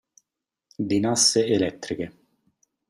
[0.77, 2.13] Di nasse elettriche.